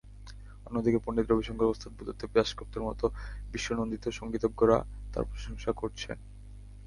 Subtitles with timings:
[0.65, 3.05] অন্যদিকে পণ্ডিত রবিশংকর, ওস্তাদ বুদ্ধদেব দাশগুপ্তর মতো
[3.51, 4.77] বিশ্বনন্দিত সংগীতজ্ঞরা
[5.13, 6.17] তাঁর প্রশংসা করেছেন।